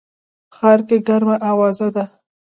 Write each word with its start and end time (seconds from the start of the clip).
ښار 0.55 0.79
کي 0.87 0.97
ګرمه 1.07 1.35
اوازه 1.49 1.87
ده 1.95 2.03